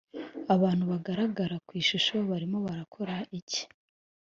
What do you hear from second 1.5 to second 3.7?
ku ishusho barimo barakora iki